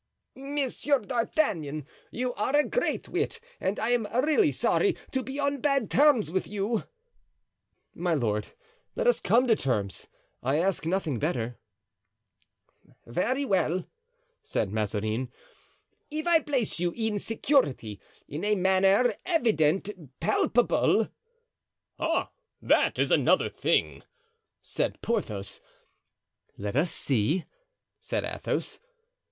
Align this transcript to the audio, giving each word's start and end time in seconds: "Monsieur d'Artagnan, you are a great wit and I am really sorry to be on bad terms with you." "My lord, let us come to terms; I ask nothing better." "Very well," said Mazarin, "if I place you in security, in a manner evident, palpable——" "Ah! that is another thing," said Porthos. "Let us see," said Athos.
"Monsieur 0.35 0.97
d'Artagnan, 0.97 1.85
you 2.09 2.33
are 2.33 2.55
a 2.55 2.67
great 2.67 3.07
wit 3.09 3.39
and 3.59 3.77
I 3.79 3.89
am 3.89 4.07
really 4.25 4.51
sorry 4.51 4.97
to 5.11 5.21
be 5.21 5.37
on 5.39 5.61
bad 5.61 5.91
terms 5.91 6.31
with 6.31 6.47
you." 6.47 6.85
"My 7.93 8.15
lord, 8.15 8.47
let 8.95 9.05
us 9.05 9.19
come 9.19 9.45
to 9.45 9.55
terms; 9.55 10.07
I 10.41 10.57
ask 10.57 10.87
nothing 10.87 11.19
better." 11.19 11.59
"Very 13.05 13.45
well," 13.45 13.85
said 14.43 14.71
Mazarin, 14.71 15.31
"if 16.09 16.25
I 16.25 16.39
place 16.39 16.79
you 16.79 16.93
in 16.97 17.19
security, 17.19 18.01
in 18.27 18.43
a 18.43 18.55
manner 18.55 19.13
evident, 19.23 20.19
palpable——" 20.19 21.09
"Ah! 21.99 22.31
that 22.59 22.97
is 22.97 23.11
another 23.11 23.49
thing," 23.49 24.01
said 24.63 24.99
Porthos. 25.03 25.61
"Let 26.57 26.75
us 26.75 26.89
see," 26.91 27.45
said 27.99 28.23
Athos. 28.25 28.79